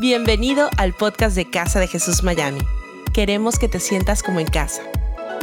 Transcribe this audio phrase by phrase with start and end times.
[0.00, 2.60] Bienvenido al podcast de Casa de Jesús Miami.
[3.12, 4.80] Queremos que te sientas como en casa.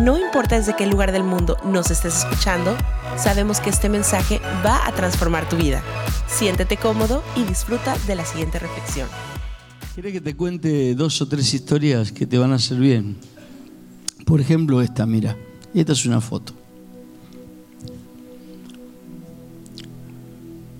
[0.01, 2.73] No importa desde qué lugar del mundo nos estés escuchando,
[3.17, 5.83] sabemos que este mensaje va a transformar tu vida.
[6.27, 9.09] Siéntete cómodo y disfruta de la siguiente reflexión.
[9.93, 13.17] ¿Quieres que te cuente dos o tres historias que te van a hacer bien?
[14.25, 15.35] Por ejemplo, esta, mira.
[15.73, 16.53] Esta es una foto.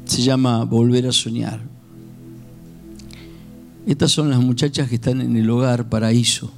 [0.06, 1.75] Se llama Volver a soñar.
[3.86, 6.52] Estas son las muchachas que están en el hogar paraíso.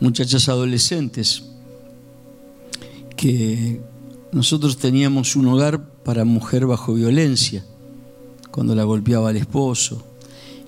[0.00, 1.44] Muchachas adolescentes
[3.16, 3.80] que
[4.32, 7.64] nosotros teníamos un hogar para mujer bajo violencia,
[8.50, 10.04] cuando la golpeaba el esposo.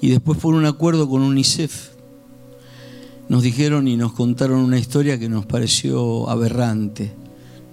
[0.00, 1.88] Y después por un acuerdo con UNICEF
[3.28, 7.12] nos dijeron y nos contaron una historia que nos pareció aberrante.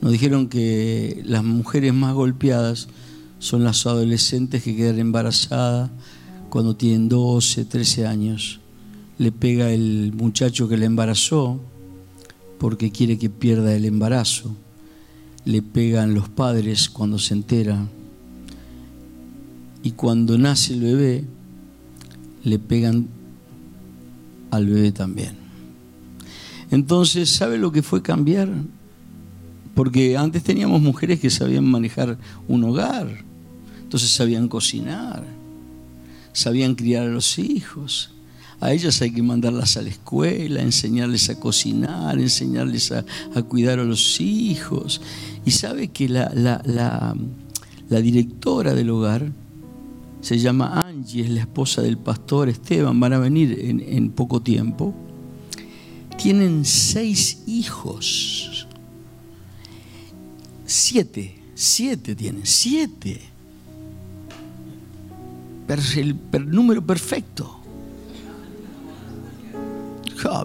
[0.01, 2.87] Nos dijeron que las mujeres más golpeadas
[3.37, 5.91] son las adolescentes que quedan embarazadas
[6.51, 8.59] cuando tienen 12, 13 años.
[9.17, 11.61] Le pega el muchacho que la embarazó
[12.59, 14.53] porque quiere que pierda el embarazo.
[15.45, 17.89] Le pegan los padres cuando se enteran.
[19.81, 21.23] Y cuando nace el bebé,
[22.43, 23.07] le pegan
[24.51, 25.37] al bebé también.
[26.69, 28.49] Entonces, ¿sabe lo que fue cambiar?
[29.73, 32.17] Porque antes teníamos mujeres que sabían manejar
[32.49, 33.23] un hogar,
[33.83, 35.40] entonces sabían cocinar,
[36.33, 38.11] sabían criar a los hijos.
[38.59, 43.03] A ellas hay que mandarlas a la escuela, enseñarles a cocinar, enseñarles a,
[43.43, 45.01] cuidar a los hijos.
[45.45, 47.15] Y sabe que la,
[47.89, 49.31] directora del hogar
[50.21, 54.41] se llama Angie, es la esposa del pastor Esteban, van a venir en, en poco
[54.41, 54.93] tiempo.
[56.21, 58.67] Tienen seis hijos.
[60.67, 63.30] Siete, siete tienen, siete
[65.95, 67.57] el, número perfecto.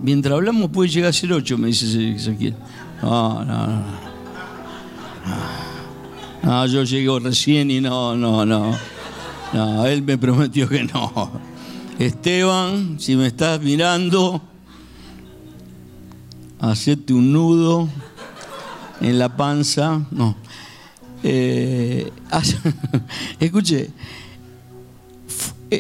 [0.03, 2.55] mientras hablamos puede llegar a ser ocho, me dice Ezequiel.
[3.03, 4.07] No, no, no.
[6.43, 8.77] No, yo llego recién y no, no, no.
[9.53, 11.31] No, él me prometió que no.
[11.99, 14.41] Esteban, si me estás mirando,
[16.61, 17.89] hacete un nudo
[19.01, 20.07] en la panza.
[20.11, 20.37] No.
[21.23, 22.13] Eh,
[23.41, 23.91] escuche,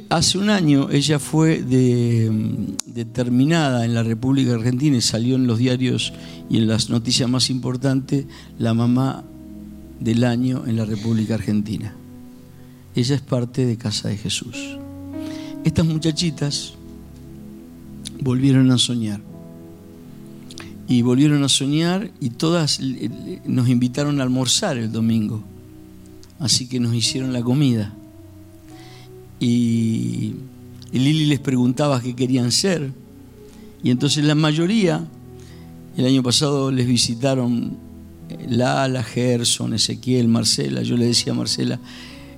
[0.08, 5.58] hace un año ella fue mm, determinada en la República Argentina y salió en los
[5.58, 6.12] diarios
[6.50, 8.26] y en las noticias más importantes
[8.58, 9.24] la mamá
[10.00, 11.94] del año en la República Argentina.
[12.94, 14.78] Ella es parte de Casa de Jesús.
[15.64, 16.74] Estas muchachitas
[18.20, 19.20] volvieron a soñar.
[20.88, 22.80] Y volvieron a soñar y todas
[23.44, 25.42] nos invitaron a almorzar el domingo.
[26.38, 27.95] Así que nos hicieron la comida
[29.40, 30.34] y,
[30.92, 32.92] Lili les preguntaba qué querían ser.
[33.82, 35.06] Y entonces la mayoría,
[35.96, 37.76] el año pasado les visitaron
[38.48, 40.82] Lala, Gerson, Ezequiel, Marcela.
[40.82, 41.78] Yo le decía a Marcela,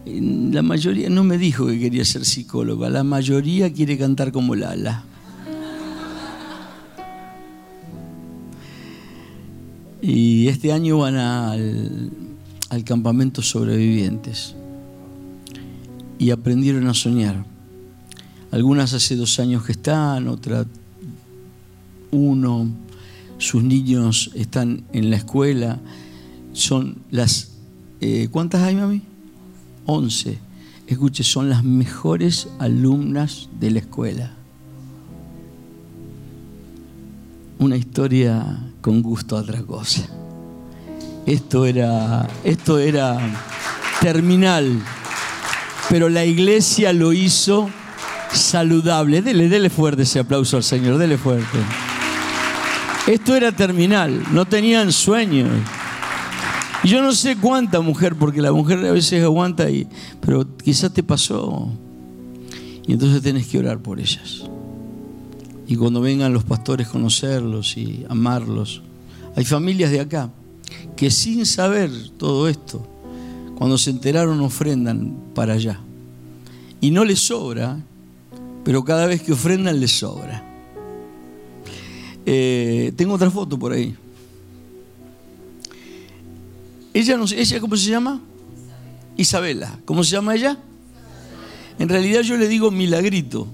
[0.07, 5.05] la mayoría no me dijo que quería ser psicóloga, la mayoría quiere cantar como Lala.
[10.01, 12.11] Y este año van al,
[12.71, 14.55] al campamento sobrevivientes
[16.19, 17.45] y aprendieron a soñar.
[18.51, 20.67] Algunas hace dos años que están, otras
[22.11, 22.69] uno,
[23.39, 25.79] sus niños están en la escuela,
[26.53, 27.53] son las...
[28.01, 29.03] Eh, ¿Cuántas hay, mami?
[29.87, 30.39] Once.
[30.87, 34.35] Escuche, son las mejores alumnas de la escuela.
[37.59, 40.09] Una historia con gusto a otra cosa.
[41.27, 43.19] Esto era, esto era
[44.01, 44.83] terminal
[45.89, 47.71] pero la iglesia lo hizo
[48.33, 49.23] saludable.
[49.23, 51.59] Dele, dele fuerte ese aplauso al Señor, dele fuerte.
[53.07, 55.49] Esto era terminal, no tenían sueños.
[56.85, 59.89] Yo no sé cuánta mujer, porque la mujer a veces aguanta, y,
[60.21, 61.71] pero quizás te pasó.
[62.87, 64.45] Y entonces tenés que orar por ellas.
[65.67, 68.83] Y cuando vengan los pastores, conocerlos y amarlos.
[69.37, 70.31] Hay familias de acá
[70.97, 72.87] que sin saber todo esto,
[73.59, 75.81] cuando se enteraron ofrendan para allá.
[76.81, 77.77] Y no les sobra,
[78.65, 80.45] pero cada vez que ofrendan les sobra.
[82.25, 83.97] Eh, tengo otra foto por ahí.
[86.95, 88.21] Ella, no, ¿Ella cómo se llama?
[89.17, 89.77] Isabela.
[89.85, 90.57] ¿Cómo se llama ella?
[91.81, 93.49] En realidad yo le digo milagrito,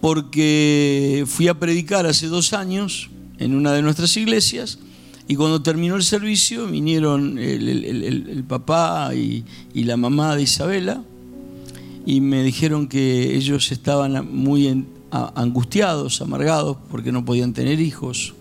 [0.00, 4.78] porque fui a predicar hace dos años en una de nuestras iglesias
[5.30, 9.44] y cuando terminó el servicio vinieron el, papá y,
[9.74, 11.04] la mamá de Isabela
[12.06, 18.32] y me dijeron que ellos estaban muy angustiados, amargados, porque no podían tener hijos.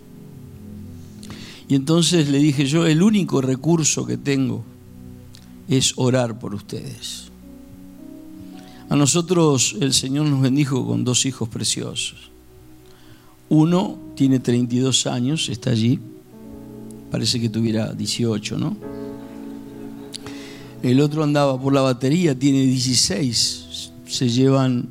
[1.67, 4.63] Y entonces le dije yo, el único recurso que tengo
[5.67, 7.25] es orar por ustedes.
[8.87, 12.31] A nosotros el Señor nos bendijo con dos hijos preciosos.
[13.49, 15.99] Uno tiene 32 años, está allí,
[17.17, 18.77] parece que tuviera 18, ¿no?
[20.83, 24.87] El otro andaba por la batería, tiene 16, se llevan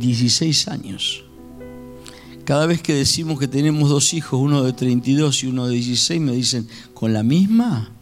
[0.00, 1.22] 16 años.
[2.44, 6.20] Cada vez que decimos que tenemos dos hijos, uno de 32 y uno de 16,
[6.20, 7.92] me dicen, ¿con la misma?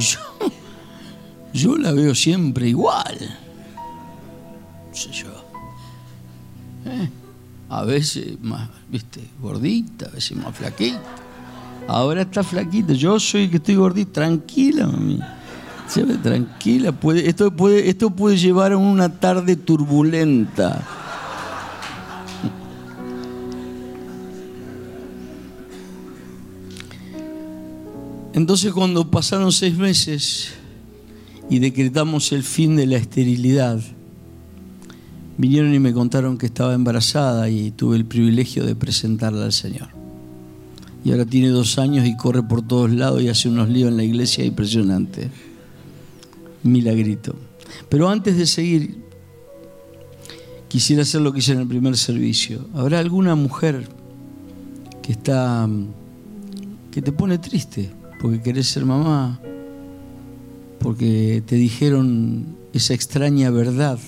[0.00, 0.20] Yo,
[1.52, 3.43] yo la veo siempre igual.
[7.74, 11.02] A veces más, viste, gordita, a veces más flaquita.
[11.88, 12.92] Ahora está flaquita.
[12.92, 14.12] Yo soy el que estoy gordita.
[14.12, 15.18] Tranquila, mami.
[16.22, 16.92] Tranquila.
[16.92, 20.86] Puede, esto, puede, esto puede llevar a una tarde turbulenta.
[28.34, 30.52] Entonces cuando pasaron seis meses
[31.50, 33.80] y decretamos el fin de la esterilidad,
[35.36, 39.88] vinieron y me contaron que estaba embarazada y tuve el privilegio de presentarla al Señor.
[41.04, 43.96] Y ahora tiene dos años y corre por todos lados y hace unos líos en
[43.96, 45.30] la iglesia impresionante.
[46.62, 47.36] Milagrito.
[47.88, 48.96] Pero antes de seguir,
[50.68, 52.66] quisiera hacer lo que hice en el primer servicio.
[52.74, 53.86] ¿Habrá alguna mujer
[55.02, 55.68] que está
[56.90, 57.90] que te pone triste?
[58.24, 59.38] porque querés ser mamá,
[60.80, 63.98] porque te dijeron esa extraña verdad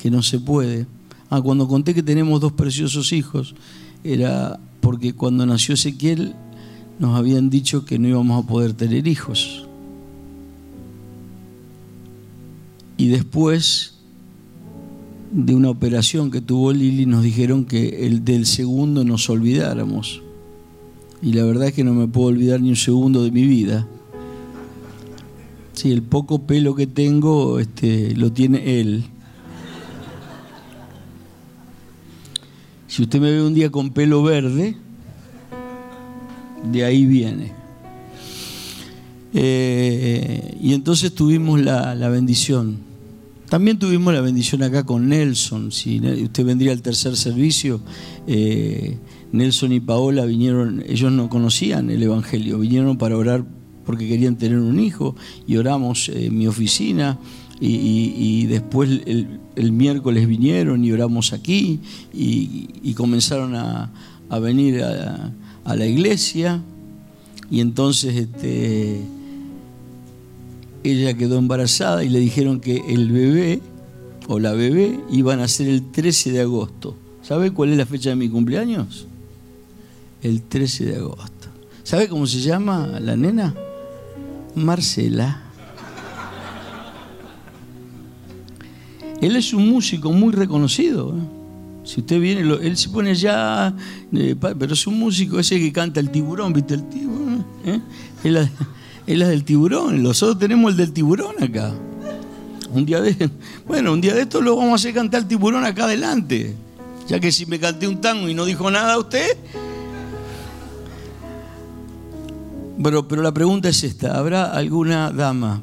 [0.00, 0.86] que no se puede.
[1.28, 3.54] Ah, cuando conté que tenemos dos preciosos hijos,
[4.02, 6.34] era porque cuando nació Ezequiel
[6.98, 9.66] nos habían dicho que no íbamos a poder tener hijos.
[12.96, 13.98] Y después
[15.32, 20.22] de una operación que tuvo Lili nos dijeron que el del segundo nos olvidáramos
[21.22, 23.86] y la verdad es que no me puedo olvidar ni un segundo de mi vida.
[25.74, 29.04] Sí, el poco pelo que tengo este, lo tiene él.
[32.90, 34.74] Si usted me ve un día con pelo verde,
[36.72, 37.52] de ahí viene.
[39.32, 42.78] Eh, y entonces tuvimos la, bendición.
[43.48, 45.70] También tuvimos la bendición acá con Nelson.
[45.70, 47.80] Si usted vendría al tercer servicio,
[48.26, 48.98] eh,
[49.30, 53.44] Nelson y Paola vinieron, ellos no conocían el Evangelio, vinieron para orar
[53.86, 55.14] porque querían tener un hijo
[55.46, 57.20] y oramos en mi oficina
[57.60, 61.80] y, después el, miércoles vinieron y oramos aquí
[62.12, 63.90] y, comenzaron a,
[64.40, 65.32] venir a,
[65.64, 66.62] la iglesia
[67.50, 69.00] y entonces este,
[70.82, 73.60] ella quedó embarazada y le dijeron que el bebé
[74.26, 76.96] o la bebé iban a ser el 13 de agosto.
[77.22, 79.06] ¿Sabe cuál es la fecha de mi cumpleaños?
[80.22, 81.48] el 13 de agosto.
[81.82, 83.54] ¿Sabe cómo se llama la nena?
[84.54, 85.49] Marcela.
[89.20, 91.14] Él es un músico muy reconocido.
[91.16, 91.20] ¿eh?
[91.84, 93.74] Si usted viene, él se pone ya,
[94.12, 97.44] eh, pero es un músico ese que canta el tiburón, ¿viste el tiburón?
[97.64, 97.80] ¿Eh?
[98.24, 98.50] Es, la,
[99.06, 101.72] es del tiburón, nosotros tenemos el del tiburón acá.
[102.72, 103.30] Un día de,
[103.66, 106.54] bueno, un día de esto lo vamos a hacer cantar el tiburón acá adelante.
[107.08, 109.36] Ya que si me canté un tango y no dijo nada a usted,
[112.82, 115.60] Pero, pero la pregunta es esta, ¿habrá alguna dama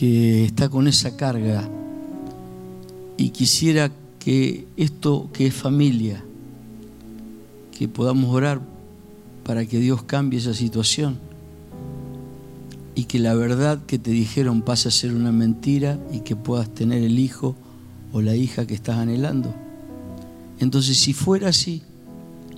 [0.00, 1.68] que está con esa carga
[3.18, 6.24] y quisiera que esto que es familia,
[7.76, 8.62] que podamos orar
[9.44, 11.18] para que Dios cambie esa situación
[12.94, 16.72] y que la verdad que te dijeron pase a ser una mentira y que puedas
[16.72, 17.54] tener el hijo
[18.14, 19.54] o la hija que estás anhelando.
[20.60, 21.82] Entonces, si fuera así,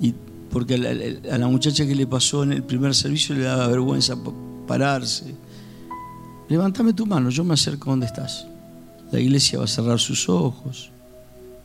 [0.00, 0.14] y
[0.48, 4.16] porque a la, muchacha que le pasó en el primer servicio le daba vergüenza
[4.68, 5.34] pararse.
[6.52, 8.46] Levántame tu mano, yo me acerco donde estás.
[9.10, 10.90] La iglesia va a cerrar sus ojos.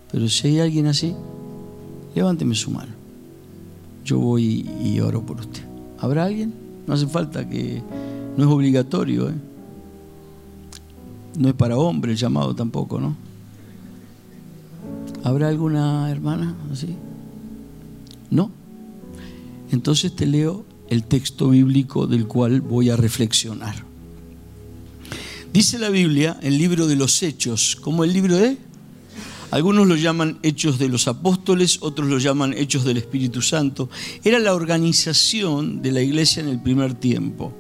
[0.10, 1.14] Pero si hay alguien así,
[2.16, 2.94] levánteme su mano.
[4.06, 5.62] Yo voy y oro por usted.
[6.00, 6.54] ¿Habrá alguien?
[6.88, 7.84] No hace falta que...
[8.38, 9.34] No es obligatorio, ¿eh?
[11.38, 13.18] No es para hombre el llamado tampoco, ¿no?
[15.22, 16.96] ¿Habrá alguna hermana así?
[18.32, 18.52] ¿No?
[19.70, 23.86] Entonces te leo el texto bíblico del cual voy a reflexionar.
[25.54, 28.58] Dice la Biblia, el libro de los Hechos, como el libro de...
[29.50, 33.90] Algunos lo llaman hechos de los apóstoles, otros lo llaman hechos del Espíritu Santo.
[34.26, 37.54] Era la organización de la iglesia en el primer tiempo.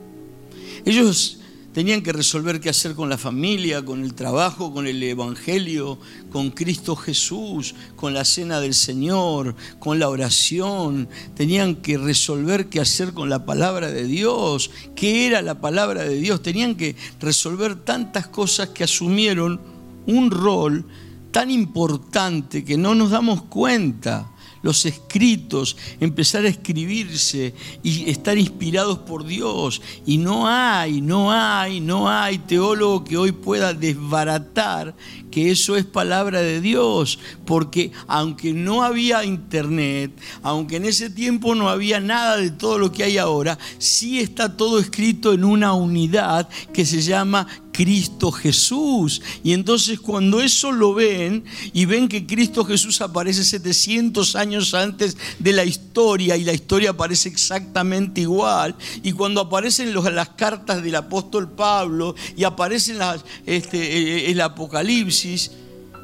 [0.84, 1.37] Ellos
[1.78, 6.00] tenían que resolver qué hacer con la familia, con el trabajo, con el Evangelio,
[6.32, 11.08] con Cristo Jesús, con la cena del Señor, con la oración.
[11.36, 16.16] Tenían que resolver qué hacer con la palabra de Dios, qué era la palabra de
[16.16, 16.42] Dios.
[16.42, 19.62] Tenían que resolver tantas cosas que asumieron
[20.08, 20.84] un rol
[21.30, 29.00] tan importante que no nos damos cuenta los escritos, empezar a escribirse y estar inspirados
[29.00, 29.82] por Dios.
[30.06, 34.96] Y no hay, no hay, no hay teólogo que hoy pueda desbaratar
[35.38, 41.54] que eso es palabra de Dios, porque aunque no había internet, aunque en ese tiempo
[41.54, 45.74] no había nada de todo lo que hay ahora, sí está todo escrito en una
[45.74, 47.46] unidad que se llama
[47.78, 49.22] Cristo Jesús.
[49.44, 55.16] Y entonces cuando eso lo ven y ven que Cristo Jesús aparece 700 años antes
[55.38, 60.96] de la historia y la historia aparece exactamente igual, y cuando aparecen las cartas del
[60.96, 62.98] apóstol Pablo y aparecen
[63.46, 65.27] este, el Apocalipsis,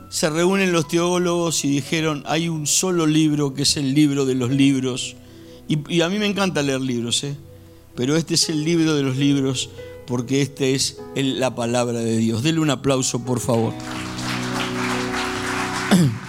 [0.10, 4.36] se reúnen los teólogos y dijeron, hay un solo libro que es el libro de
[4.36, 5.15] los libros.
[5.68, 7.36] Y, a mí me encanta leer libros, ¿eh?
[7.96, 9.70] pero este es el libro de los libros
[10.06, 12.44] porque esta es la palabra de Dios.
[12.44, 13.74] Denle un aplauso, por favor.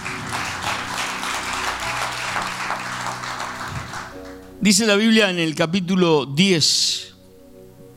[4.61, 7.13] Dice la Biblia en el capítulo 10,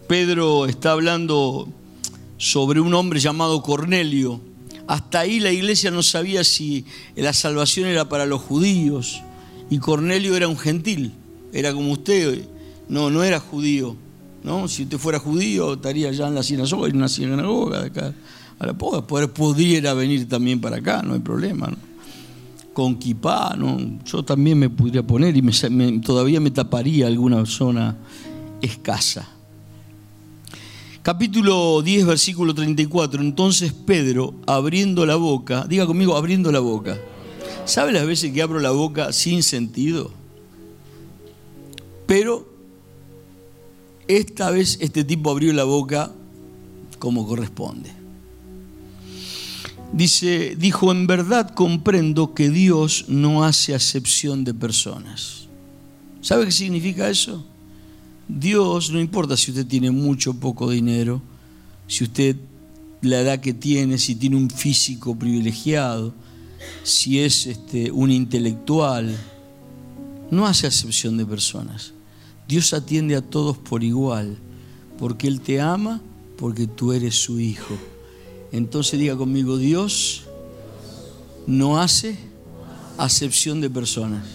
[0.06, 1.66] Pedro está hablando
[2.36, 4.40] sobre un hombre llamado Cornelio.
[4.88, 9.22] Hasta ahí la iglesia no sabía si la salvación era para los judíos
[9.70, 11.12] y Cornelio era un gentil,
[11.52, 12.46] era como usted,
[12.88, 13.96] no, no era judío.
[14.42, 14.66] ¿no?
[14.66, 18.14] Si usted fuera judío, estaría ya en la sinagoga, en una sinagoga de acá.
[18.58, 21.70] A pudiera venir también para acá, no hay problema,
[22.98, 23.98] kipá, ¿no?
[24.04, 27.96] Yo también me podría poner y todavía me taparía alguna zona
[28.62, 29.28] escasa.
[31.02, 33.22] Capítulo 10, versículo 34.
[33.22, 36.98] Entonces Pedro, abriendo la boca, diga conmigo, abriendo la boca.
[37.64, 40.10] ¿Sabe las veces que abro la boca sin sentido?
[42.06, 42.48] Pero
[44.08, 46.10] esta vez este tipo abrió la boca
[46.98, 47.90] como corresponde.
[49.92, 55.48] Dice, dijo, en verdad comprendo que Dios no hace acepción de personas.
[56.20, 57.44] ¿Sabe qué significa eso?
[58.28, 61.22] Dios, no importa si usted tiene mucho o poco dinero,
[61.86, 62.36] si usted
[63.00, 66.12] la edad que tiene, si tiene un físico privilegiado,
[66.82, 69.16] si es este, un intelectual,
[70.30, 71.92] no hace acepción de personas.
[72.46, 74.36] Dios atiende a todos por igual,
[74.98, 76.02] porque Él te ama,
[76.36, 77.76] porque tú eres su hijo.
[78.52, 80.24] Entonces diga conmigo, Dios
[81.46, 82.18] no hace
[82.98, 84.26] acepción de personas.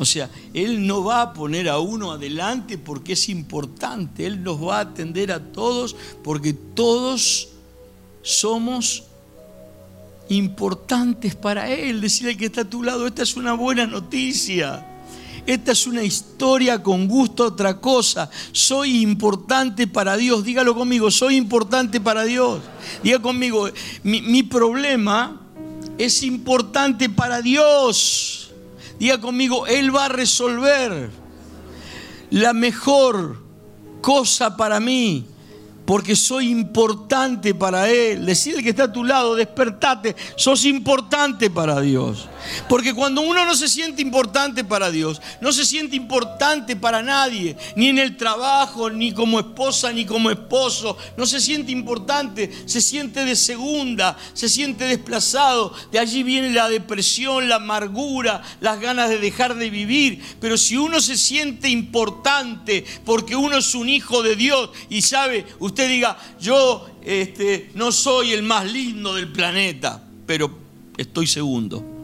[0.00, 4.58] O sea, Él no va a poner a uno adelante porque es importante, Él nos
[4.66, 7.50] va a atender a todos porque todos
[8.22, 9.02] somos
[10.30, 12.00] importantes para Él.
[12.00, 14.86] Decirle que está a tu lado, esta es una buena noticia.
[15.46, 18.30] Esta es una historia con gusto a otra cosa.
[18.52, 20.44] Soy importante para Dios.
[20.44, 22.62] Dígalo conmigo, soy importante para Dios.
[23.02, 23.68] Diga conmigo,
[24.02, 25.42] mi, mi problema
[25.98, 28.39] es importante para Dios.
[29.00, 31.10] Diga conmigo, Él va a resolver
[32.28, 33.38] la mejor
[34.02, 35.24] cosa para mí
[35.86, 38.26] porque soy importante para Él.
[38.26, 42.28] Decirle que está a tu lado, despertate, sos importante para Dios.
[42.68, 47.56] Porque cuando uno no se siente importante para Dios, no se siente importante para nadie,
[47.76, 52.80] ni en el trabajo, ni como esposa, ni como esposo, no se siente importante, se
[52.80, 55.72] siente de segunda, se siente desplazado.
[55.92, 60.22] De allí viene la depresión, la amargura, las ganas de dejar de vivir.
[60.40, 65.46] Pero si uno se siente importante porque uno es un hijo de Dios y sabe,
[65.58, 70.50] usted diga, yo este, no soy el más lindo del planeta, pero
[70.96, 71.99] estoy segundo.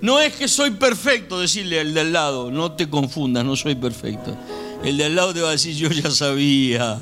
[0.00, 3.74] No es que soy perfecto, decirle al de al lado, no te confundas, no soy
[3.74, 4.36] perfecto.
[4.84, 7.00] El de al lado te va a decir, yo ya sabía.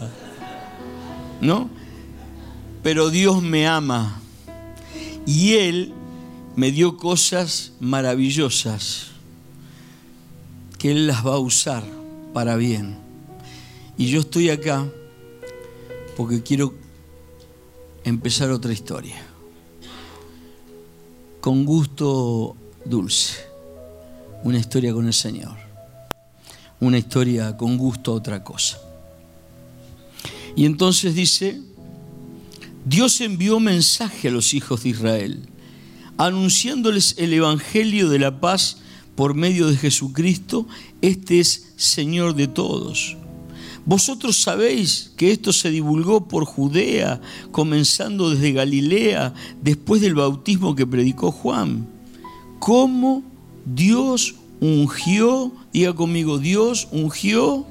[1.41, 1.69] ¿No?
[2.83, 4.21] Pero Dios me ama.
[5.27, 5.93] Y Él
[6.55, 9.09] me dio cosas maravillosas
[10.79, 11.83] que Él las va a usar
[12.33, 12.99] para bien.
[13.97, 14.87] Y yo estoy acá
[16.17, 16.75] porque quiero
[18.05, 19.17] empezar otra historia.
[21.41, 23.47] Con gusto dulce.
[24.43, 25.57] Una historia con el Señor.
[26.81, 28.79] Una historia con gusto a otra cosa.
[30.57, 31.61] Y entonces dice,
[32.85, 35.49] Dios envió mensaje a los hijos de Israel,
[36.19, 38.79] anunciándoles el Evangelio de la paz
[39.17, 40.67] por medio de Jesucristo.
[41.01, 43.17] Este es Señor de todos.
[43.87, 50.87] Vosotros sabéis que esto se divulgó por Judea, comenzando desde Galilea, después del bautismo que
[50.87, 51.94] predicó Juan.
[52.65, 53.23] Cómo
[53.67, 57.67] Dios ungió, diga conmigo, Dios ungió.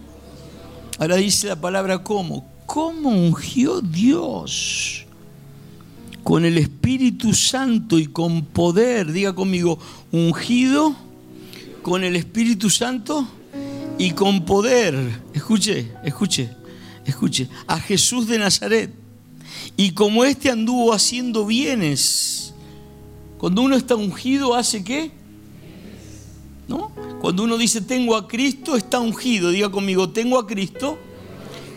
[0.99, 2.45] Ahora dice la palabra cómo.
[2.67, 5.07] ¿Cómo ungió Dios?
[6.23, 9.79] Con el Espíritu Santo y con poder, diga conmigo,
[10.11, 10.95] ungido
[11.81, 13.27] con el Espíritu Santo
[13.97, 14.93] y con poder.
[15.33, 16.51] Escuche, escuche,
[17.03, 17.49] escuche.
[17.65, 18.93] A Jesús de Nazaret.
[19.75, 22.53] Y como éste anduvo haciendo bienes.
[23.43, 25.11] Cuando uno está ungido, ¿hace qué?
[26.69, 26.93] ¿No?
[27.19, 29.49] Cuando uno dice tengo a Cristo, está ungido.
[29.49, 30.97] Diga conmigo, tengo a Cristo.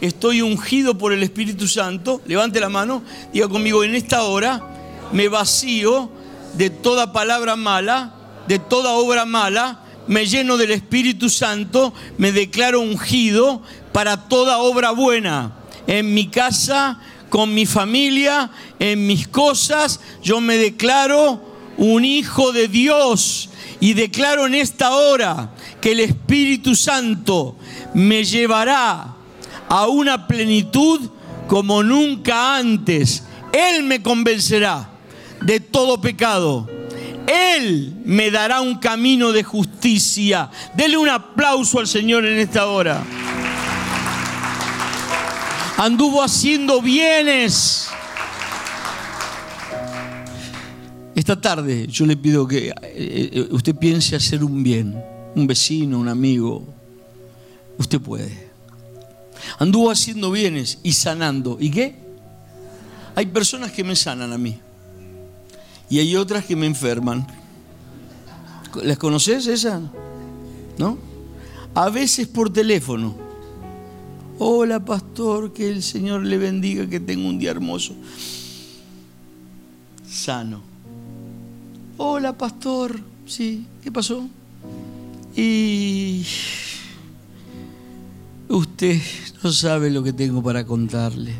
[0.00, 2.22] Estoy ungido por el Espíritu Santo.
[2.24, 3.02] Levante la mano.
[3.32, 4.62] Diga conmigo, en esta hora
[5.10, 6.08] me vacío
[6.54, 8.14] de toda palabra mala,
[8.46, 14.92] de toda obra mala me lleno del Espíritu Santo, me declaro ungido para toda obra
[14.92, 15.56] buena.
[15.88, 21.45] En mi casa, con mi familia, en mis cosas, yo me declaro
[21.76, 27.56] un hijo de Dios y declaro en esta hora que el Espíritu Santo
[27.94, 29.14] me llevará
[29.68, 31.10] a una plenitud
[31.46, 33.24] como nunca antes.
[33.52, 34.90] Él me convencerá
[35.40, 36.68] de todo pecado
[37.26, 40.50] él me dará un camino de justicia.
[40.74, 43.02] Dele un aplauso al Señor en esta hora.
[45.76, 47.88] Anduvo haciendo bienes.
[51.16, 55.02] Esta tarde yo le pido que eh, eh, usted piense hacer un bien,
[55.34, 56.62] un vecino, un amigo.
[57.78, 58.50] Usted puede.
[59.58, 61.56] Anduvo haciendo bienes y sanando.
[61.58, 61.96] ¿Y qué?
[63.14, 64.60] Hay personas que me sanan a mí
[65.88, 67.26] y hay otras que me enferman.
[68.82, 69.80] ¿Las conoces esas?
[70.76, 70.98] ¿No?
[71.74, 73.16] A veces por teléfono.
[74.38, 77.94] Hola pastor, que el Señor le bendiga, que tenga un día hermoso.
[80.06, 80.65] Sano.
[81.98, 84.28] Hola pastor, sí, ¿qué pasó?
[85.34, 86.24] Y
[88.48, 89.00] usted
[89.42, 91.34] no sabe lo que tengo para contarle.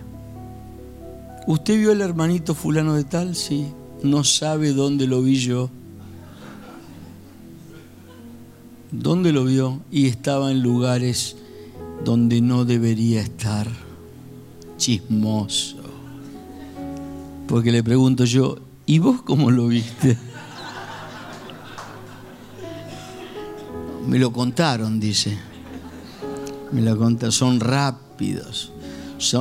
[1.46, 3.36] ¿Usted vio al hermanito fulano de tal?
[3.36, 3.66] Sí
[4.02, 5.70] no sabe dónde lo vi yo.
[8.90, 9.80] ¿Dónde lo vio?
[9.90, 11.36] Y estaba en lugares
[12.04, 13.68] donde no debería estar.
[14.76, 15.78] Chismoso.
[17.48, 20.16] Porque le pregunto yo, ¿y vos cómo lo viste?
[24.06, 25.36] Me lo contaron, dice.
[26.72, 27.32] Me lo contaron.
[27.32, 28.72] Son rápidos.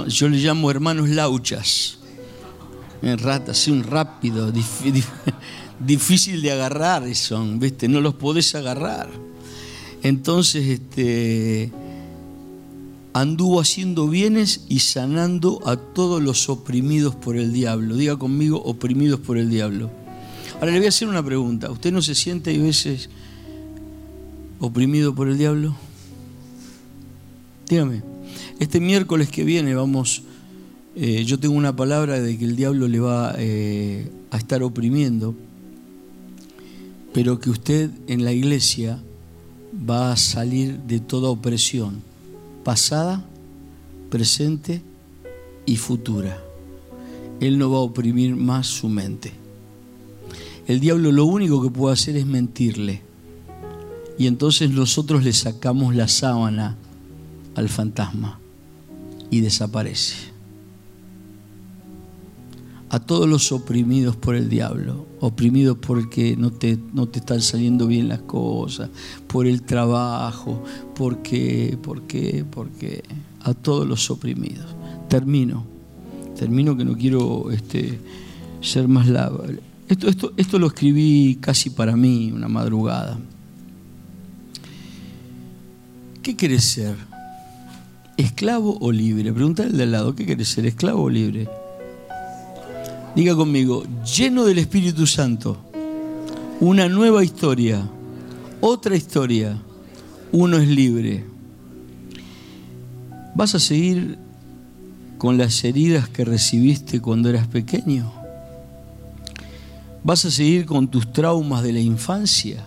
[0.08, 2.00] yo le llamo hermanos lauchas
[3.02, 4.52] en rata, así un rápido,
[5.80, 7.88] difícil de agarrar son, ¿viste?
[7.88, 9.10] No los podés agarrar.
[10.02, 11.72] Entonces, este,
[13.14, 17.96] anduvo haciendo bienes y sanando a todos los oprimidos por el diablo.
[17.96, 19.92] Diga conmigo, oprimidos por el diablo.
[20.56, 21.70] Ahora le voy a hacer una pregunta.
[21.70, 23.10] ¿Usted no se siente a veces
[24.66, 25.76] oprimido por el diablo?
[27.70, 28.04] Dígame.
[28.60, 30.24] Este miércoles que viene vamos
[30.98, 35.36] eh, yo tengo una palabra de que el diablo le va eh, a estar oprimiendo,
[37.14, 39.04] pero que usted en la iglesia
[39.90, 42.02] va a salir de toda opresión,
[42.64, 43.26] pasada,
[44.10, 44.82] presente
[45.66, 46.42] y futura.
[47.42, 49.34] Él no va a oprimir más su mente.
[50.66, 53.02] El diablo lo único que puede hacer es mentirle.
[54.18, 56.78] Y entonces nosotros le sacamos la sábana
[57.56, 58.40] al fantasma
[59.30, 60.36] y desaparece
[62.96, 67.88] a todos los oprimidos por el diablo, oprimidos porque no te, no te están saliendo
[67.88, 68.90] bien las cosas,
[69.28, 70.64] por el trabajo,
[70.96, 73.04] porque, porque, porque,
[73.42, 74.66] a todos los oprimidos.
[75.10, 75.66] Termino,
[76.40, 78.00] termino que no quiero este,
[78.62, 79.44] ser más largo.
[79.90, 83.20] Esto, esto, esto lo escribí casi para mí, una madrugada.
[86.26, 86.96] ¿Qué querés ser?
[88.18, 89.32] ¿Esclavo o libre?
[89.32, 90.66] Pregúntale al de al lado, ¿qué querés ser?
[90.66, 91.48] ¿Esclavo o libre?
[93.16, 95.56] Diga conmigo, lleno del Espíritu Santo,
[96.60, 97.88] una nueva historia,
[98.60, 99.56] otra historia,
[100.32, 101.26] uno es libre.
[103.36, 104.18] ¿Vas a seguir
[105.20, 108.12] con las heridas que recibiste cuando eras pequeño?
[110.04, 112.66] ¿Vas a seguir con tus traumas de la infancia?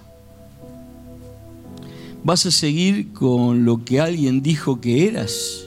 [2.29, 5.65] ¿Vas a seguir con lo que alguien dijo que eras?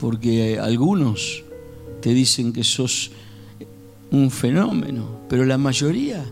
[0.00, 1.44] Porque algunos
[2.00, 3.12] te dicen que sos
[4.10, 6.26] un fenómeno, pero la mayoría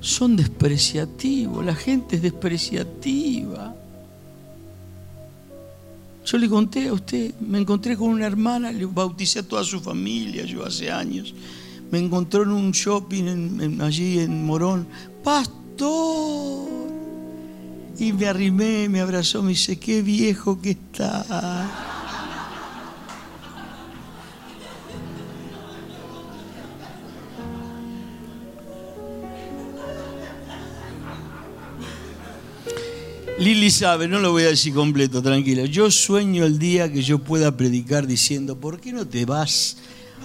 [0.00, 3.76] son despreciativos, la gente es despreciativa.
[6.24, 9.80] Yo le conté a usted, me encontré con una hermana, le bauticé a toda su
[9.80, 11.34] familia, yo hace años.
[11.90, 14.86] Me encontró en un shopping allí en Morón,
[15.22, 16.75] pastor.
[17.98, 21.24] Y me arrimé, me abrazó, me dice, qué viejo que está.
[33.38, 35.64] Lili sabe, no lo voy a decir completo, tranquila.
[35.66, 39.76] Yo sueño el día que yo pueda predicar diciendo, ¿por qué no te vas?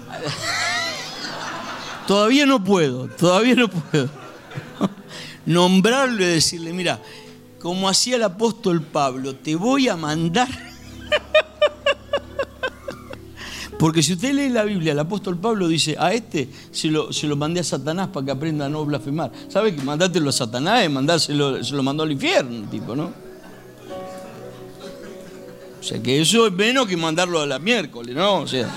[2.07, 4.09] todavía no puedo, todavía no puedo.
[5.45, 7.01] Nombrarlo y decirle, mira,
[7.61, 10.49] como hacía el apóstol Pablo, te voy a mandar
[13.81, 17.35] porque si usted lee la Biblia, el apóstol Pablo dice, a este se lo, lo
[17.35, 19.31] mandé a Satanás para que aprenda a no blasfemar.
[19.47, 23.11] ¿Sabe que mandártelo a Satanás es mandárselo, se lo mandó al infierno, tipo, ¿no?
[25.79, 28.41] O sea que eso es menos que mandarlo a la miércoles, ¿no?
[28.41, 28.69] O sea.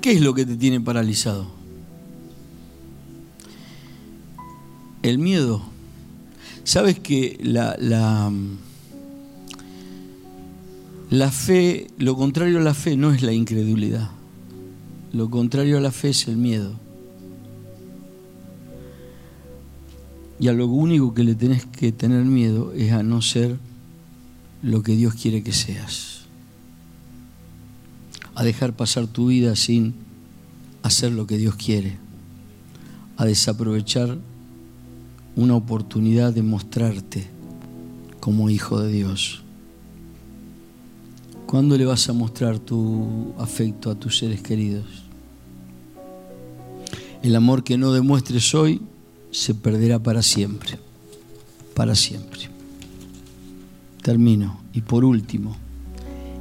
[0.00, 1.61] ¿Qué es lo que te tiene paralizado?
[5.02, 5.62] El miedo.
[6.64, 7.76] ¿Sabes que la,
[11.10, 14.10] la fe, lo contrario a la fe no es la incredulidad.
[15.12, 16.78] Lo contrario a la fe es el miedo.
[20.40, 23.58] Y a lo único que le tenés que tener miedo es a no ser
[24.62, 26.22] lo que Dios quiere que seas.
[28.34, 29.94] A dejar pasar tu vida sin
[30.82, 31.98] hacer lo que Dios quiere.
[33.16, 34.16] A desaprovechar
[35.36, 37.26] una oportunidad de mostrarte
[38.20, 39.42] como hijo de Dios.
[41.46, 44.86] ¿Cuándo le vas a mostrar tu afecto a tus seres queridos?
[47.22, 48.80] El amor que no demuestres hoy
[49.30, 50.78] se perderá para siempre,
[51.74, 52.48] para siempre.
[54.02, 54.60] Termino.
[54.72, 55.56] Y por último,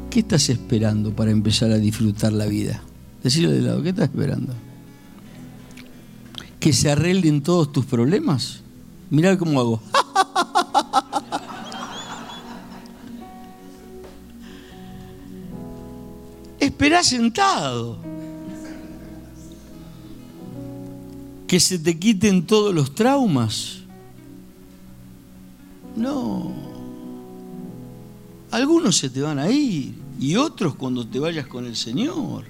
[0.10, 2.82] ¿qué estás esperando para empezar a disfrutar la vida?
[3.23, 4.54] Decirle de lado, ¿qué estás esperando?
[6.60, 8.62] ¿Que se arreglen todos tus problemas?
[9.12, 9.82] Mirá cómo hago.
[16.58, 17.97] Esperá sentado.
[21.45, 23.80] Que se te quiten todos los traumas.
[25.97, 26.54] No.
[28.50, 32.45] Algunos se te van a ir y otros cuando te vayas con el Señor.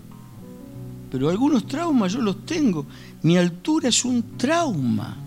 [1.09, 2.85] Pero algunos traumas yo los tengo.
[3.23, 5.17] Mi altura es un trauma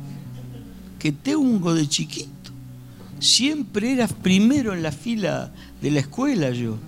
[1.05, 2.51] que tengo de chiquito.
[3.21, 6.79] Siempre eras primero en la fila de la escuela yo.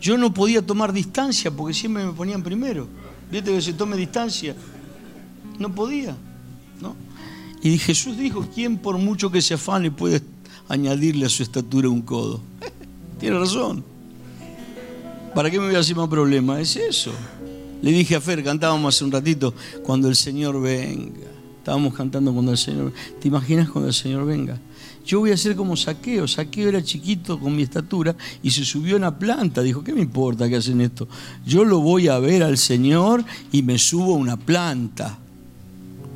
[0.00, 2.88] Yo no podía tomar distancia porque siempre me ponían primero.
[3.30, 4.56] Viste que se tome distancia.
[5.58, 6.16] No podía.
[6.80, 6.96] ¿no?
[7.62, 10.22] Y Jesús dijo, ¿quién por mucho que se afane puede
[10.66, 12.40] añadirle a su estatura un codo?
[13.20, 13.84] Tiene razón.
[15.34, 16.58] ¿Para qué me voy a hacer más problema?
[16.58, 17.12] Es eso.
[17.82, 21.35] Le dije a Fer, cantábamos hace un ratito, cuando el Señor venga.
[21.66, 22.92] Estábamos cantando cuando el Señor.
[23.20, 24.56] ¿Te imaginas cuando el Señor venga?
[25.04, 26.28] yo voy a ser como saqueo.
[26.28, 29.62] Saqueo era chiquito con mi estatura y se subió a una planta.
[29.62, 31.08] Dijo, ¿qué me importa que hacen esto?
[31.44, 35.18] Yo lo voy a ver al Señor y me subo a una planta.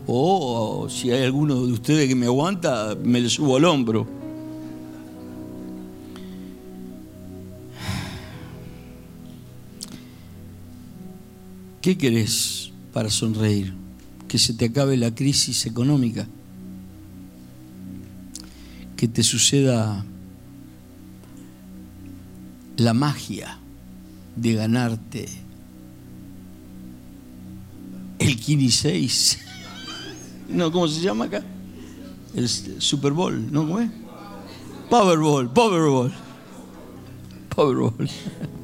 [0.06, 4.06] O si hay alguno de ustedes que me aguanta, me le subo al hombro.
[11.82, 13.89] ¿Qué querés para sonreír?
[14.30, 16.24] Que se te acabe la crisis económica
[18.96, 20.04] que te suceda
[22.76, 23.58] la magia
[24.36, 25.26] de ganarte
[28.20, 29.38] el Kini 6.
[30.48, 31.42] No, ¿cómo se llama acá?
[32.34, 33.62] El Super Bowl, ¿no?
[33.62, 33.90] ¿Cómo es?
[34.90, 36.12] Powerball, Powerball.
[37.48, 38.10] Powerball.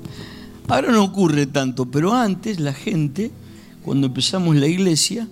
[0.69, 3.33] Ahora no ocurre tanto, pero antes la gente,
[3.83, 5.29] cuando empezamos la iglesia,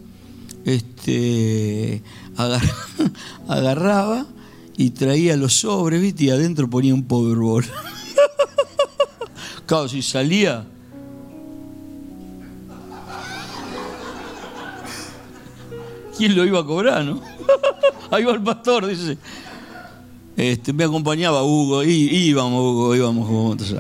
[0.64, 2.02] este,
[3.48, 4.26] agarraba
[4.76, 6.24] y traía los sobres, ¿viste?
[6.24, 7.64] Y adentro ponía un Powerball.
[9.66, 10.66] claro, si salía.
[16.16, 17.20] ¿Quién lo iba a cobrar, no?
[18.10, 19.18] Ahí va el pastor, dice.
[20.36, 23.74] Este, me acompañaba Hugo, y íbamos, Hugo, íbamos juntos.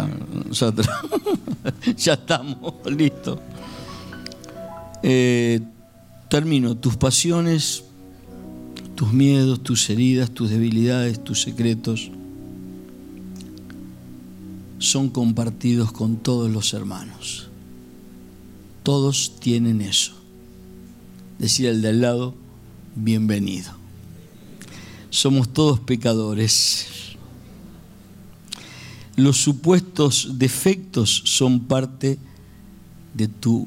[0.46, 0.88] Nosotros.
[1.96, 3.38] ya estamos, listos.
[5.02, 5.60] Eh,
[6.28, 6.76] termino.
[6.76, 7.84] Tus pasiones
[8.94, 12.10] tus miedos, tus heridas, tus debilidades, tus secretos,
[14.78, 17.48] son compartidos con todos los hermanos.
[18.82, 20.12] Todos tienen eso.
[21.38, 22.34] Decir al de al lado,
[22.94, 23.72] bienvenido.
[25.10, 26.86] Somos todos pecadores.
[29.16, 32.18] Los supuestos defectos son parte
[33.14, 33.66] de tu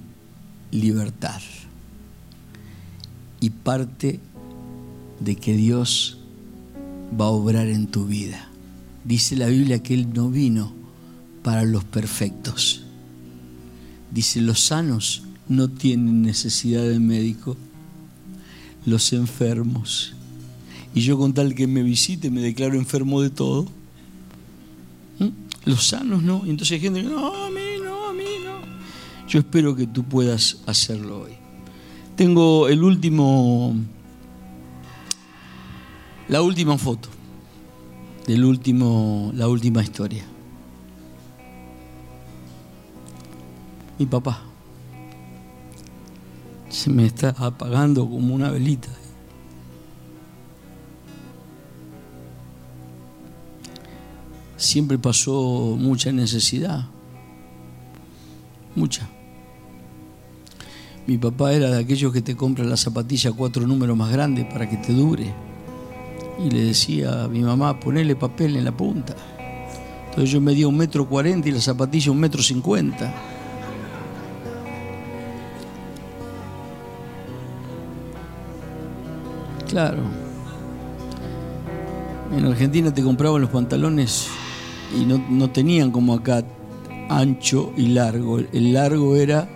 [0.71, 1.41] libertad
[3.39, 4.19] y parte
[5.19, 6.17] de que Dios
[7.19, 8.49] va a obrar en tu vida.
[9.03, 10.73] Dice la Biblia que Él no vino
[11.43, 12.83] para los perfectos.
[14.11, 17.55] Dice, los sanos no tienen necesidad de médico,
[18.85, 20.13] los enfermos.
[20.93, 23.67] Y yo con tal que me visite me declaro enfermo de todo.
[25.19, 25.29] ¿Mm?
[25.65, 26.43] Los sanos no.
[26.45, 29.27] entonces hay gente que no, a mí no, a mí no.
[29.27, 31.46] Yo espero que tú puedas hacerlo hoy.
[32.17, 33.75] Tengo el último,
[36.27, 37.09] la última foto
[38.25, 40.25] del último, la última historia.
[43.99, 44.41] Mi papá
[46.69, 48.89] se me está apagando como una velita.
[54.55, 56.87] Siempre pasó mucha necesidad,
[58.75, 59.07] mucha.
[61.07, 64.69] Mi papá era de aquellos que te compran la zapatilla cuatro números más grandes para
[64.69, 65.33] que te dure.
[66.37, 69.15] Y le decía a mi mamá, ponele papel en la punta.
[70.09, 73.13] Entonces yo medía un metro cuarenta y la zapatilla un metro cincuenta.
[79.69, 80.01] Claro.
[82.35, 84.27] En Argentina te compraban los pantalones
[84.93, 86.43] y no, no tenían como acá
[87.09, 88.39] ancho y largo.
[88.39, 89.47] El largo era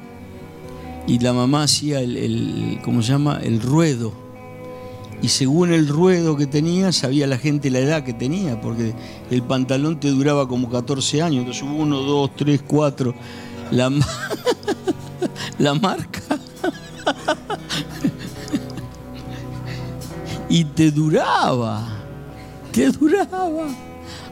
[1.08, 3.40] y la mamá hacía el, ¿cómo se llama?
[3.42, 4.14] El ruedo.
[5.22, 8.94] Y según el ruedo que tenía, sabía la gente la edad que tenía, porque
[9.30, 11.40] el pantalón te duraba como 14 años.
[11.40, 13.14] Entonces uno, dos, tres, cuatro.
[13.72, 13.92] La,
[15.60, 16.22] la marca.
[20.50, 21.88] y te duraba.
[22.72, 23.68] Te duraba.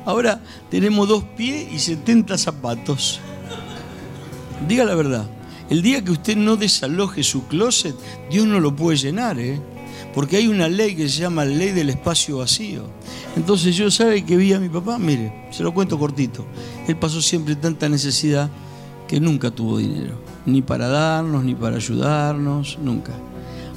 [0.06, 3.20] Ahora tenemos dos pies y 70 zapatos.
[4.68, 5.38] Diga la verdad.
[5.70, 7.96] El día que usted no desaloje su closet,
[8.32, 9.62] Dios no lo puede llenar, ¿eh?
[10.16, 12.86] Porque hay una ley que se llama ley del espacio vacío.
[13.36, 16.44] Entonces yo sabe que vi a mi papá, mire, se lo cuento cortito.
[16.88, 18.50] Él pasó siempre tanta necesidad
[19.08, 20.16] que nunca tuvo dinero,
[20.48, 23.14] ni para darnos, ni para ayudarnos, nunca.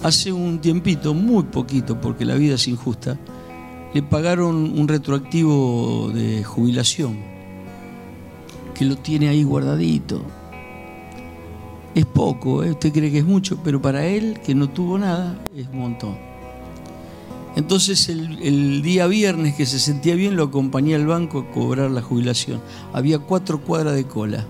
[0.02, 3.18] Hace un tiempito, muy poquito, porque la vida es injusta,
[3.92, 7.18] le pagaron un retroactivo de jubilación,
[8.74, 10.22] que lo tiene ahí guardadito
[11.94, 12.70] es poco, ¿eh?
[12.70, 16.32] usted cree que es mucho, pero para él, que no tuvo nada, es un montón.
[17.54, 22.00] Entonces el, día viernes que se sentía bien lo acompañé al banco a cobrar la
[22.00, 22.62] jubilación.
[22.94, 24.46] Había cuatro cuadras de cola.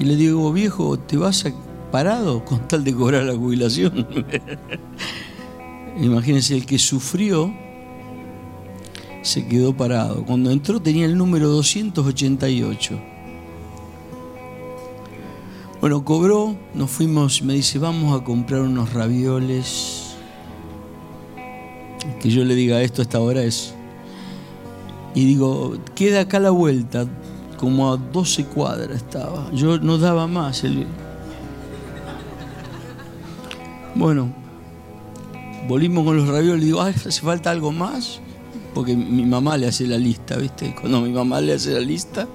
[0.00, 1.52] Y le digo, viejo, ¿te vas a
[1.92, 4.08] parado con tal de cobrar la jubilación?
[6.00, 7.54] Imagínense, el que sufrió
[9.22, 10.24] se quedó parado.
[10.24, 13.11] Cuando entró tenía el número 288.
[15.82, 20.14] Bueno, cobró, nos fuimos, me dice, vamos a comprar unos ravioles.
[22.20, 23.74] Que yo le diga esto a esta hora es.
[25.16, 27.08] Y digo, queda acá la vuelta,
[27.58, 29.50] como a 12 cuadras estaba.
[29.50, 30.62] Yo no daba más.
[33.96, 34.32] Bueno,
[35.66, 38.20] volvimos con los ravioles digo, ¿hace falta algo más?
[38.72, 40.76] Porque mi mamá le hace la lista, ¿viste?
[40.80, 42.28] Cuando mi mamá le hace la lista,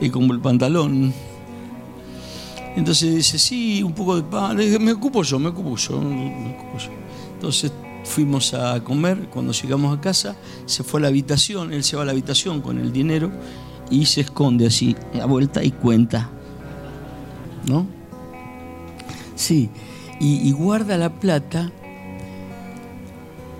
[0.00, 1.12] y como el pantalón,
[2.76, 4.56] entonces dice, sí, un poco de pan.
[4.56, 6.90] Le dije, me ocupo yo, me ocupo yo, me ocupo yo.
[7.34, 7.72] Entonces
[8.04, 10.36] fuimos a comer, cuando llegamos a casa,
[10.66, 13.30] se fue a la habitación, él se va a la habitación con el dinero
[13.90, 16.30] y se esconde así, a vuelta y cuenta.
[17.66, 17.86] ¿No?
[19.34, 19.70] Sí,
[20.20, 21.72] y, guarda la plata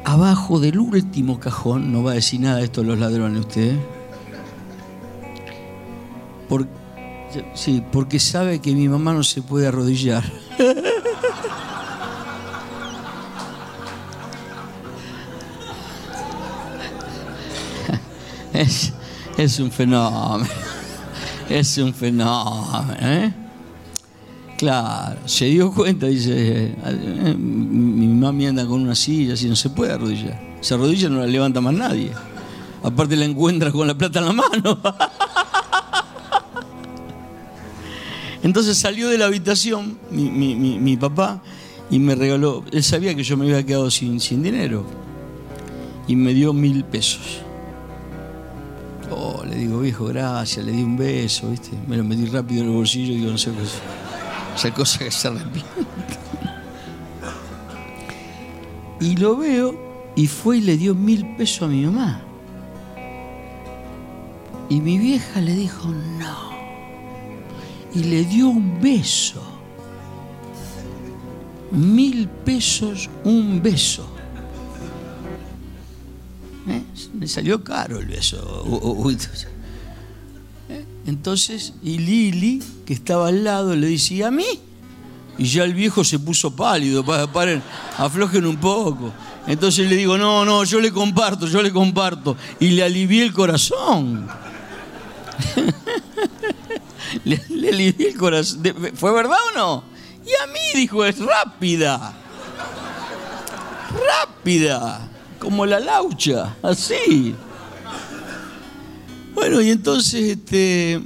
[0.04, 3.76] abajo del último cajón, no va a decir nada esto los ladrones usted,
[6.48, 6.85] porque
[7.54, 10.24] Sí, porque sabe que mi mamá no se puede arrodillar.
[18.56, 20.48] Es, un fenómeno.
[21.50, 22.96] Es un fenómeno.
[23.00, 23.30] ¿eh?
[24.56, 29.68] Claro, se dio cuenta, dice, eh, mi mamá anda con una silla, así no se
[29.68, 30.40] puede arrodillar.
[30.62, 32.12] Se arrodilla no la levanta más nadie.
[32.82, 34.80] Aparte la encuentra con la plata en la mano.
[38.46, 41.42] Entonces salió de la habitación mi, papá
[41.90, 44.86] y me regaló, él sabía que yo me había quedado sin, dinero
[46.06, 47.40] y me dio mil pesos.
[49.10, 51.70] Oh, le digo, viejo, gracias, le di un beso, ¿viste?
[51.88, 53.56] Me lo metí rápido en el bolsillo y digo, no sé qué
[54.54, 55.72] esa cosa que se arrepiente.
[59.00, 62.20] Y lo veo y fue y le dio mil pesos a mi mamá.
[64.68, 66.45] Y mi vieja le dijo, no.
[67.96, 69.42] Y le dio un beso.
[71.70, 74.06] Mil pesos, un beso.
[76.68, 76.82] ¿Eh?
[77.14, 78.66] Me salió caro el beso.
[80.68, 80.84] ¿Eh?
[81.06, 84.44] Entonces, y Lili, que estaba al lado, le dice, ¿y a mí?
[85.38, 87.62] Y ya el viejo se puso pálido, paren,
[87.96, 89.10] aflojen un poco.
[89.46, 92.36] Entonces le digo, no, no, yo le comparto, yo le comparto.
[92.60, 94.28] Y le alivié el corazón.
[97.24, 98.62] le, alivié el corazón.
[98.94, 99.84] ¿Fue verdad o no?
[100.24, 102.14] Y a mí dijo, es rápida.
[104.08, 105.08] Rápida.
[105.38, 107.34] Como la laucha, así.
[109.34, 111.00] Bueno, y entonces este,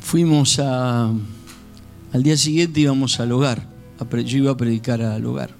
[0.00, 1.10] fuimos a...
[2.12, 3.66] Al día siguiente íbamos al hogar.
[4.24, 5.50] Yo iba a predicar al hogar.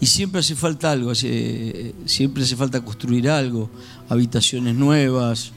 [0.00, 3.70] Y siempre hace falta algo, siempre hace falta construir algo,
[4.08, 5.52] habitaciones nuevas,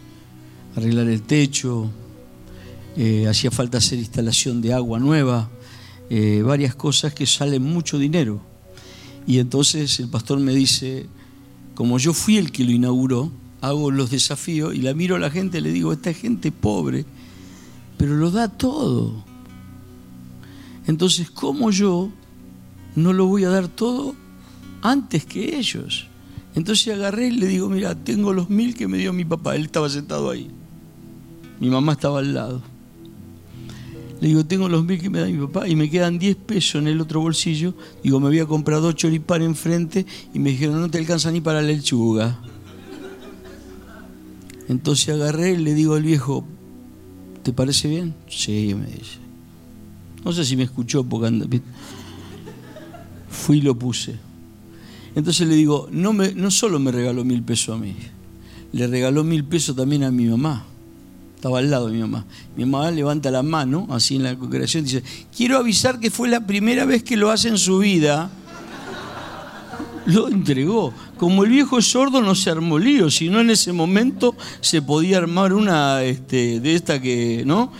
[0.75, 1.91] arreglar el techo,
[2.97, 5.49] eh, hacía falta hacer instalación de agua nueva,
[6.09, 8.41] eh, varias cosas que salen mucho dinero.
[9.27, 11.07] Y entonces el pastor me dice,
[11.75, 15.29] como yo fui el que lo inauguró, hago los desafíos y la miro a la
[15.29, 17.05] gente y le digo, esta gente pobre,
[17.97, 19.23] pero lo da todo.
[20.87, 22.11] Entonces, ¿cómo yo
[22.95, 24.15] no lo voy a dar todo
[24.81, 26.07] antes que ellos.
[26.55, 29.55] Entonces agarré y le digo, mira, tengo los mil que me dio mi papá.
[29.55, 30.49] Él estaba sentado ahí.
[31.59, 32.61] Mi mamá estaba al lado.
[34.21, 36.81] Le digo, tengo los mil que me da mi papá y me quedan diez pesos
[36.81, 37.73] en el otro bolsillo.
[38.03, 41.61] Digo, me había comprado dos choripán enfrente y me dijeron, no te alcanza ni para
[41.61, 42.39] la lechuga.
[44.67, 46.45] Entonces agarré y le digo al viejo,
[47.43, 48.13] ¿te parece bien?
[48.27, 49.17] Sí, me dice.
[50.23, 51.47] No sé si me escuchó porque anda...
[53.29, 54.17] Fui y lo puse.
[55.15, 57.95] Entonces le digo, no, me, no solo me regaló mil pesos a mí,
[58.71, 60.65] le regaló mil pesos también a mi mamá.
[61.39, 62.25] Estaba al lado de mi mamá.
[62.57, 66.27] Mi mamá levanta la mano, así en la congregación, y dice, quiero avisar que fue
[66.27, 68.29] la primera vez que lo hace en su vida.
[70.05, 70.93] Lo entregó.
[71.15, 75.53] Como el viejo sordo no se armó lío, sino en ese momento se podía armar
[75.53, 77.71] una este, de esta que, ¿no?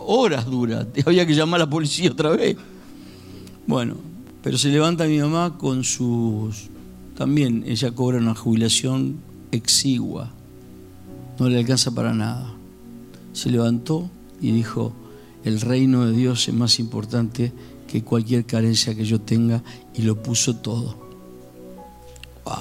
[0.00, 0.84] Horas dura.
[1.06, 2.56] Había que llamar a la policía otra vez.
[3.68, 3.94] Bueno,
[4.42, 6.70] pero se levanta mi mamá con sus...
[7.16, 9.20] También ella cobra una jubilación
[9.52, 10.32] exigua.
[11.38, 12.54] No le alcanza para nada.
[13.34, 14.08] Se levantó
[14.40, 14.94] y dijo,
[15.44, 17.52] el reino de Dios es más importante
[17.86, 19.62] que cualquier carencia que yo tenga
[19.94, 20.96] y lo puso todo.
[22.46, 22.54] Wow.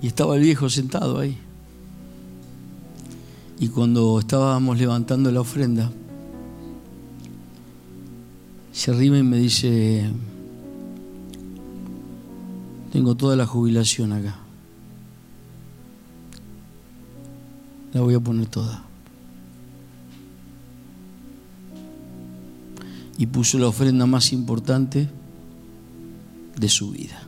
[0.00, 1.36] Y estaba el viejo sentado ahí.
[3.58, 5.90] Y cuando estábamos levantando la ofrenda,
[8.72, 10.10] se arriba y me dice,
[12.92, 14.43] tengo toda la jubilación acá.
[17.94, 18.82] La voy a poner toda.
[23.16, 25.08] Y puso la ofrenda más importante
[26.56, 27.22] de su vida.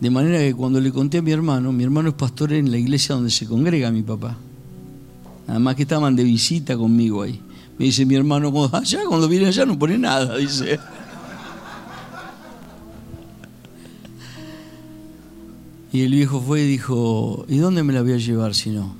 [0.00, 2.78] De manera que cuando le conté a mi hermano, mi hermano es pastor en la
[2.78, 4.38] iglesia donde se congrega mi papá.
[5.46, 7.40] Nada más que estaban de visita conmigo ahí.
[7.76, 10.78] Me dice mi hermano, allá, cuando viene allá no pone nada, dice.
[15.92, 18.94] Y el viejo fue y dijo, ¿y dónde me la voy a llevar si no?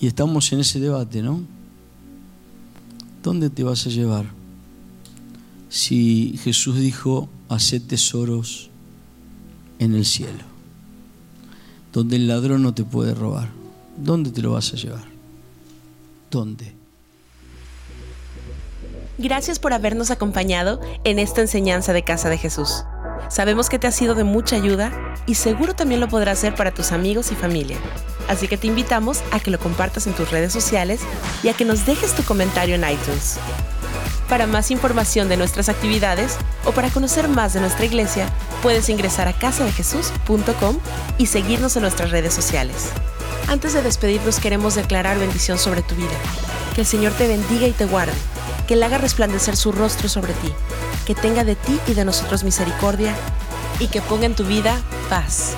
[0.00, 1.40] Y estamos en ese debate, ¿no?
[3.22, 4.26] ¿Dónde te vas a llevar?
[5.68, 8.70] Si Jesús dijo, haced tesoros
[9.78, 10.44] en el cielo,
[11.92, 13.50] donde el ladrón no te puede robar,
[13.96, 15.04] ¿dónde te lo vas a llevar?
[16.30, 16.74] ¿Dónde?
[19.18, 22.84] Gracias por habernos acompañado en esta enseñanza de Casa de Jesús.
[23.28, 24.90] Sabemos que te ha sido de mucha ayuda
[25.26, 27.76] y seguro también lo podrás hacer para tus amigos y familia.
[28.26, 31.00] Así que te invitamos a que lo compartas en tus redes sociales
[31.42, 33.38] y a que nos dejes tu comentario en iTunes.
[34.28, 38.28] Para más información de nuestras actividades o para conocer más de nuestra iglesia,
[38.62, 40.78] puedes ingresar a casadejesús.com
[41.16, 42.90] y seguirnos en nuestras redes sociales.
[43.46, 46.16] Antes de despedirnos queremos declarar bendición sobre tu vida.
[46.74, 48.12] Que el Señor te bendiga y te guarde
[48.68, 50.52] que Él haga resplandecer su rostro sobre ti,
[51.06, 53.16] que tenga de ti y de nosotros misericordia,
[53.80, 55.56] y que ponga en tu vida paz.